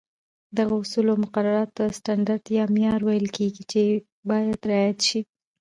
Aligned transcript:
دغو 0.57 0.75
اصولو 0.83 1.11
او 1.13 1.21
مقرراتو 1.25 1.73
ته 1.77 1.83
سټنډرډ 1.97 2.43
یا 2.57 2.63
معیار 2.73 3.01
ویل 3.03 3.27
کېږي، 3.37 3.63
چې 3.71 3.81
باید 4.29 4.59
رعایت 4.71 4.99
شي. 5.07 5.19